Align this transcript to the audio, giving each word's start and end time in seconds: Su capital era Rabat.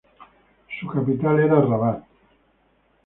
Su 0.79 0.87
capital 0.87 1.41
era 1.41 1.61
Rabat. 1.61 2.03